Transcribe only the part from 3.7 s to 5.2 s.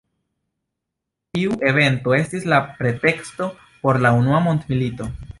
por la Unua mondmilito.